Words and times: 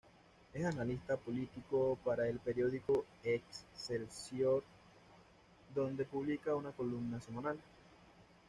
Es 0.51 0.65
analista 0.65 1.15
político 1.15 1.95
para 2.03 2.27
el 2.27 2.39
periódico 2.39 3.05
Excelsior, 3.21 4.63
donde 5.75 6.05
publica 6.05 6.55
una 6.55 6.71
columna 6.71 7.21
semanal. 7.21 7.59